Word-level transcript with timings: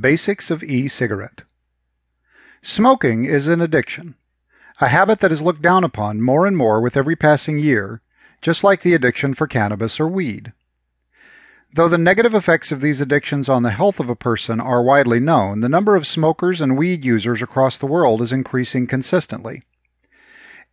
Basics 0.00 0.50
of 0.50 0.62
e-cigarette. 0.62 1.42
Smoking 2.62 3.26
is 3.26 3.46
an 3.46 3.60
addiction, 3.60 4.14
a 4.80 4.88
habit 4.88 5.20
that 5.20 5.30
is 5.30 5.42
looked 5.42 5.60
down 5.60 5.84
upon 5.84 6.22
more 6.22 6.46
and 6.46 6.56
more 6.56 6.80
with 6.80 6.96
every 6.96 7.14
passing 7.14 7.58
year, 7.58 8.00
just 8.40 8.64
like 8.64 8.80
the 8.80 8.94
addiction 8.94 9.34
for 9.34 9.46
cannabis 9.46 10.00
or 10.00 10.08
weed. 10.08 10.54
Though 11.74 11.90
the 11.90 11.98
negative 11.98 12.32
effects 12.34 12.72
of 12.72 12.80
these 12.80 13.02
addictions 13.02 13.50
on 13.50 13.64
the 13.64 13.72
health 13.72 14.00
of 14.00 14.08
a 14.08 14.16
person 14.16 14.60
are 14.60 14.82
widely 14.82 15.20
known, 15.20 15.60
the 15.60 15.68
number 15.68 15.94
of 15.94 16.06
smokers 16.06 16.62
and 16.62 16.78
weed 16.78 17.04
users 17.04 17.42
across 17.42 17.76
the 17.76 17.84
world 17.84 18.22
is 18.22 18.32
increasing 18.32 18.86
consistently. 18.86 19.62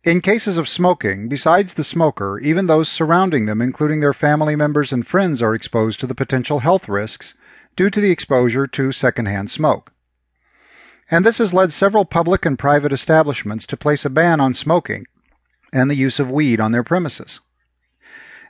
In 0.02 0.22
cases 0.22 0.56
of 0.56 0.66
smoking, 0.66 1.28
besides 1.28 1.74
the 1.74 1.84
smoker, 1.84 2.38
even 2.38 2.68
those 2.68 2.88
surrounding 2.88 3.44
them, 3.44 3.60
including 3.60 4.00
their 4.00 4.14
family 4.14 4.56
members 4.56 4.94
and 4.94 5.06
friends, 5.06 5.42
are 5.42 5.54
exposed 5.54 6.00
to 6.00 6.06
the 6.06 6.14
potential 6.14 6.60
health 6.60 6.88
risks 6.88 7.34
due 7.80 7.88
to 7.88 8.02
the 8.02 8.10
exposure 8.10 8.66
to 8.66 8.92
secondhand 8.92 9.50
smoke. 9.50 9.90
And 11.10 11.24
this 11.24 11.38
has 11.38 11.54
led 11.54 11.72
several 11.72 12.04
public 12.04 12.44
and 12.44 12.58
private 12.58 12.92
establishments 12.92 13.66
to 13.68 13.76
place 13.78 14.04
a 14.04 14.10
ban 14.10 14.38
on 14.38 14.52
smoking 14.52 15.06
and 15.72 15.90
the 15.90 15.94
use 15.94 16.20
of 16.20 16.30
weed 16.30 16.60
on 16.60 16.72
their 16.72 16.84
premises. 16.84 17.40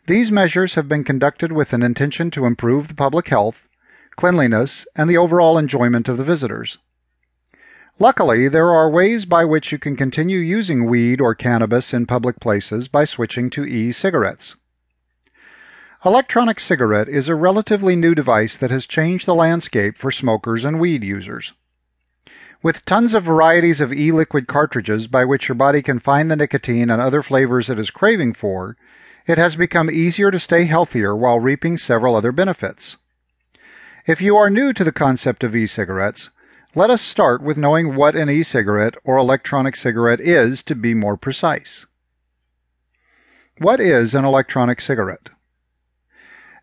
These 0.09 0.33
measures 0.33 0.75
have 0.75 0.89
been 0.89 1.05
conducted 1.05 1.53
with 1.53 1.73
an 1.73 1.80
intention 1.80 2.33
to 2.33 2.45
improve 2.45 2.89
the 2.89 2.95
public 2.95 3.29
health, 3.29 3.69
cleanliness, 4.16 4.84
and 4.97 5.09
the 5.09 5.19
overall 5.19 5.59
enjoyment 5.59 6.09
of 6.09 6.17
the 6.17 6.25
visitors. 6.25 6.78
Luckily, 8.01 8.48
there 8.48 8.73
are 8.73 8.91
ways 8.91 9.27
by 9.27 9.45
which 9.45 9.70
you 9.70 9.78
can 9.78 9.95
continue 9.95 10.39
using 10.39 10.87
weed 10.87 11.20
or 11.20 11.37
cannabis 11.37 11.95
in 11.95 12.05
public 12.05 12.41
places 12.41 12.89
by 12.89 13.05
switching 13.05 13.48
to 13.51 13.65
e-cigarettes. 13.65 14.56
Electronic 16.03 16.59
cigarette 16.59 17.11
is 17.11 17.29
a 17.29 17.35
relatively 17.35 17.95
new 17.95 18.15
device 18.15 18.57
that 18.57 18.71
has 18.71 18.87
changed 18.87 19.27
the 19.27 19.35
landscape 19.35 19.99
for 19.99 20.11
smokers 20.11 20.65
and 20.65 20.81
weed 20.81 21.05
users. 21.05 21.53
With 22.63 22.87
tons 22.87 23.13
of 23.13 23.25
varieties 23.25 23.83
of 23.83 23.93
e-liquid 23.93 24.47
cartridges 24.47 25.09
by 25.09 25.27
which 25.27 25.47
your 25.47 25.57
body 25.57 25.83
can 25.83 25.98
find 25.98 26.31
the 26.31 26.37
nicotine 26.37 26.89
and 26.89 27.03
other 27.03 27.23
flavors 27.23 27.69
it 27.69 27.79
is 27.79 27.91
craving 27.91 28.33
for, 28.33 28.79
it 29.27 29.37
has 29.37 29.57
become 29.57 29.91
easier 29.91 30.31
to 30.31 30.39
stay 30.39 30.65
healthier 30.65 31.15
while 31.15 31.39
reaping 31.39 31.77
several 31.77 32.17
other 32.17 32.33
benefits. 32.33 32.97
If 34.07 34.23
you 34.23 34.39
are 34.39 34.48
new 34.48 34.73
to 34.73 34.85
the 34.85 34.92
concept 34.92 35.45
of 35.45 35.55
e-cigarettes, 35.55 36.31
let 36.75 36.89
us 36.89 37.03
start 37.03 37.42
with 37.42 37.59
knowing 37.59 37.95
what 37.95 38.17
an 38.17 38.31
e-cigarette 38.31 38.95
or 39.05 39.19
electronic 39.19 39.77
cigarette 39.77 40.20
is 40.20 40.62
to 40.62 40.75
be 40.75 40.95
more 40.95 41.19
precise. 41.19 41.85
What 43.59 43.81
is 43.81 44.14
an 44.14 44.25
electronic 44.25 44.81
cigarette? 44.81 45.29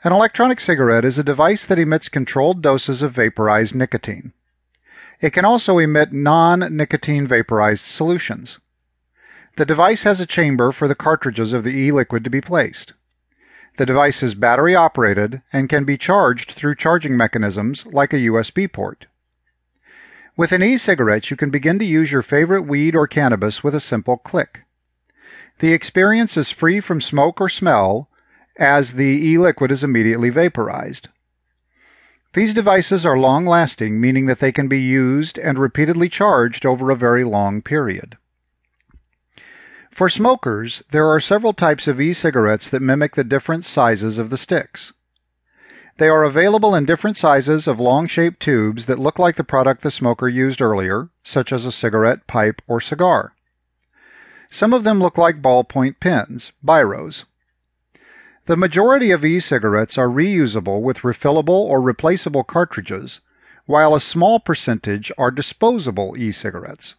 An 0.04 0.14
electronic 0.14 0.60
cigarette 0.60 1.06
is 1.06 1.18
a 1.18 1.24
device 1.24 1.66
that 1.66 1.80
emits 1.80 2.08
controlled 2.08 2.62
doses 2.62 3.02
of 3.02 3.14
vaporized 3.14 3.74
nicotine. 3.74 4.34
It 5.22 5.32
can 5.32 5.44
also 5.44 5.80
emit 5.80 6.14
non-nicotine 6.14 7.28
vaporized 7.28 7.86
solutions. 7.86 8.60
The 9.56 9.66
device 9.66 10.04
has 10.04 10.20
a 10.20 10.28
chamber 10.28 10.72
for 10.72 10.88
the 10.88 10.94
cartridges 10.94 11.52
of 11.52 11.64
the 11.64 11.72
e-liquid 11.72 12.24
to 12.24 12.30
be 12.30 12.42
placed. 12.42 12.94
The 13.78 13.88
device 13.88 14.22
is 14.22 14.36
battery 14.36 14.76
operated 14.76 15.42
and 15.52 15.68
can 15.68 15.84
be 15.84 15.98
charged 15.98 16.52
through 16.52 16.76
charging 16.76 17.18
mechanisms 17.18 17.86
like 17.88 18.14
a 18.14 18.18
USB 18.28 18.72
port. 18.72 19.08
With 20.36 20.52
an 20.52 20.62
e-cigarette, 20.62 21.32
you 21.32 21.38
can 21.38 21.50
begin 21.50 21.80
to 21.80 21.86
use 21.86 22.12
your 22.12 22.22
favorite 22.22 22.62
weed 22.62 22.96
or 22.96 23.08
cannabis 23.08 23.64
with 23.64 23.74
a 23.74 23.80
simple 23.80 24.18
click. 24.18 24.62
The 25.58 25.74
experience 25.74 26.38
is 26.38 26.52
free 26.52 26.80
from 26.80 27.02
smoke 27.02 27.42
or 27.42 27.50
smell 27.50 28.10
as 28.58 28.94
the 28.94 29.30
e-liquid 29.30 29.72
is 29.72 29.84
immediately 29.84 30.30
vaporized. 30.30 31.10
These 32.34 32.54
devices 32.54 33.06
are 33.06 33.18
long-lasting, 33.18 34.00
meaning 34.00 34.26
that 34.28 34.40
they 34.40 34.52
can 34.52 34.68
be 34.68 34.82
used 34.82 35.38
and 35.40 35.58
repeatedly 35.58 36.10
charged 36.10 36.66
over 36.66 36.92
a 36.92 36.96
very 36.96 37.24
long 37.24 37.62
period. 37.62 38.18
For 39.92 40.10
smokers, 40.10 40.84
there 40.92 41.08
are 41.08 41.20
several 41.20 41.54
types 41.54 41.88
of 41.88 42.00
e-cigarettes 42.00 42.70
that 42.70 42.84
mimic 42.84 43.16
the 43.16 43.24
different 43.24 43.66
sizes 43.66 44.20
of 44.20 44.30
the 44.30 44.38
sticks. 44.38 44.94
They 45.98 46.10
are 46.10 46.24
available 46.24 46.76
in 46.76 46.86
different 46.86 47.18
sizes 47.18 47.68
of 47.68 47.80
long-shaped 47.80 48.40
tubes 48.40 48.86
that 48.86 49.00
look 49.00 49.18
like 49.18 49.36
the 49.36 49.44
product 49.44 49.82
the 49.82 49.90
smoker 49.90 50.30
used 50.30 50.62
earlier, 50.62 51.10
such 51.24 51.52
as 51.52 51.66
a 51.66 51.72
cigarette, 51.72 52.28
pipe, 52.28 52.62
or 52.68 52.80
cigar. 52.80 53.34
Some 54.52 54.74
of 54.74 54.84
them 54.84 55.00
look 55.00 55.18
like 55.18 55.42
ballpoint 55.42 56.00
pens, 56.00 56.52
biros. 56.64 57.24
The 58.48 58.56
majority 58.56 59.12
of 59.12 59.26
e-cigarettes 59.26 59.98
are 59.98 60.08
reusable 60.08 60.82
with 60.82 61.00
refillable 61.00 61.50
or 61.50 61.82
replaceable 61.82 62.46
cartridges, 62.46 63.20
while 63.66 63.94
a 63.94 64.00
small 64.00 64.40
percentage 64.40 65.12
are 65.18 65.32
disposable 65.32 66.16
e-cigarettes. 66.18 66.96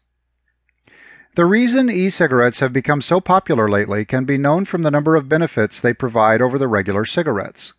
The 1.36 1.46
reason 1.46 1.88
e-cigarettes 1.90 2.60
have 2.60 2.74
become 2.74 3.00
so 3.00 3.18
popular 3.18 3.66
lately 3.66 4.04
can 4.04 4.26
be 4.26 4.36
known 4.36 4.66
from 4.66 4.82
the 4.82 4.90
number 4.90 5.16
of 5.16 5.30
benefits 5.30 5.80
they 5.80 5.94
provide 5.94 6.42
over 6.42 6.58
the 6.58 6.68
regular 6.68 7.06
cigarettes. 7.06 7.72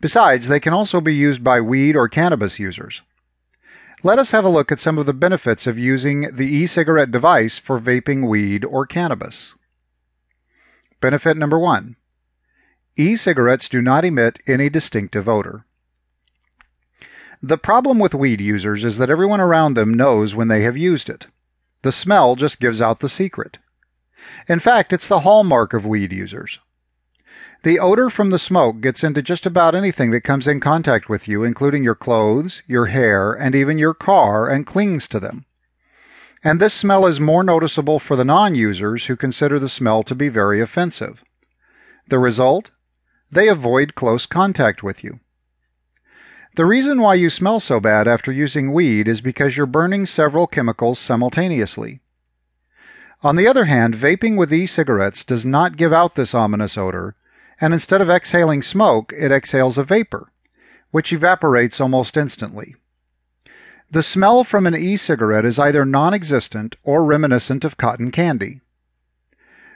Besides, 0.00 0.46
they 0.46 0.60
can 0.60 0.72
also 0.72 1.00
be 1.00 1.16
used 1.16 1.42
by 1.42 1.60
weed 1.60 1.96
or 1.96 2.08
cannabis 2.08 2.60
users. 2.60 3.02
Let 4.04 4.20
us 4.20 4.30
have 4.30 4.44
a 4.44 4.48
look 4.48 4.70
at 4.70 4.78
some 4.78 4.98
of 4.98 5.06
the 5.06 5.12
benefits 5.12 5.66
of 5.66 5.80
using 5.80 6.36
the 6.36 6.46
e-cigarette 6.46 7.10
device 7.10 7.58
for 7.58 7.80
vaping 7.80 8.28
weed 8.28 8.64
or 8.64 8.86
cannabis. 8.86 9.52
Benefit 11.00 11.36
number 11.36 11.58
one 11.58 11.96
E-cigarettes 12.96 13.70
do 13.70 13.80
not 13.80 14.04
emit 14.04 14.38
any 14.46 14.68
distinctive 14.68 15.26
odor. 15.26 15.64
The 17.42 17.56
problem 17.56 17.98
with 17.98 18.14
weed 18.14 18.40
users 18.40 18.84
is 18.84 18.98
that 18.98 19.08
everyone 19.08 19.40
around 19.40 19.74
them 19.74 19.94
knows 19.94 20.34
when 20.34 20.48
they 20.48 20.62
have 20.62 20.76
used 20.76 21.08
it. 21.08 21.26
The 21.82 21.90
smell 21.90 22.36
just 22.36 22.60
gives 22.60 22.80
out 22.80 23.00
the 23.00 23.08
secret. 23.08 23.58
In 24.46 24.60
fact, 24.60 24.92
it's 24.92 25.08
the 25.08 25.20
hallmark 25.20 25.72
of 25.72 25.86
weed 25.86 26.12
users. 26.12 26.60
The 27.64 27.78
odor 27.78 28.10
from 28.10 28.30
the 28.30 28.38
smoke 28.38 28.80
gets 28.80 29.02
into 29.02 29.22
just 29.22 29.46
about 29.46 29.74
anything 29.74 30.10
that 30.10 30.20
comes 30.20 30.46
in 30.46 30.60
contact 30.60 31.08
with 31.08 31.26
you, 31.26 31.44
including 31.44 31.82
your 31.82 31.94
clothes, 31.94 32.62
your 32.66 32.86
hair, 32.86 33.32
and 33.32 33.54
even 33.54 33.78
your 33.78 33.94
car, 33.94 34.48
and 34.48 34.66
clings 34.66 35.08
to 35.08 35.18
them. 35.18 35.46
And 36.44 36.60
this 36.60 36.74
smell 36.74 37.06
is 37.06 37.20
more 37.20 37.42
noticeable 37.42 37.98
for 37.98 38.16
the 38.16 38.24
non 38.24 38.54
users 38.54 39.06
who 39.06 39.16
consider 39.16 39.58
the 39.58 39.68
smell 39.68 40.02
to 40.02 40.14
be 40.14 40.28
very 40.28 40.60
offensive. 40.60 41.24
The 42.08 42.18
result? 42.18 42.70
They 43.32 43.48
avoid 43.48 43.94
close 43.94 44.26
contact 44.26 44.82
with 44.82 45.02
you. 45.02 45.20
The 46.54 46.66
reason 46.66 47.00
why 47.00 47.14
you 47.14 47.30
smell 47.30 47.60
so 47.60 47.80
bad 47.80 48.06
after 48.06 48.30
using 48.30 48.72
weed 48.72 49.08
is 49.08 49.22
because 49.22 49.56
you're 49.56 49.64
burning 49.64 50.04
several 50.04 50.46
chemicals 50.46 50.98
simultaneously. 50.98 52.00
On 53.22 53.36
the 53.36 53.48
other 53.48 53.64
hand, 53.64 53.94
vaping 53.94 54.36
with 54.36 54.52
e-cigarettes 54.52 55.24
does 55.24 55.46
not 55.46 55.78
give 55.78 55.94
out 55.94 56.14
this 56.14 56.34
ominous 56.34 56.76
odor, 56.76 57.14
and 57.58 57.72
instead 57.72 58.02
of 58.02 58.10
exhaling 58.10 58.62
smoke, 58.62 59.14
it 59.16 59.32
exhales 59.32 59.78
a 59.78 59.84
vapor, 59.84 60.30
which 60.90 61.12
evaporates 61.12 61.80
almost 61.80 62.18
instantly. 62.18 62.74
The 63.90 64.02
smell 64.02 64.42
from 64.42 64.66
an 64.66 64.74
e-cigarette 64.74 65.44
is 65.44 65.58
either 65.58 65.84
non-existent 65.84 66.76
or 66.82 67.04
reminiscent 67.04 67.64
of 67.64 67.76
cotton 67.76 68.10
candy. 68.10 68.61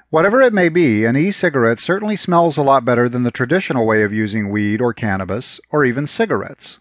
Whatever 0.09 0.41
it 0.41 0.53
may 0.53 0.69
be, 0.69 1.05
an 1.05 1.17
e-cigarette 1.17 1.81
certainly 1.81 2.17
smells 2.17 2.57
a 2.57 2.63
lot 2.63 2.85
better 2.85 3.09
than 3.09 3.25
the 3.25 3.33
traditional 3.33 3.85
way 3.85 4.03
of 4.03 4.13
using 4.13 4.51
weed 4.51 4.81
or 4.81 4.95
cannabis 4.95 5.59
or 5.71 5.85
even 5.85 6.07
cigarettes. 6.07 6.79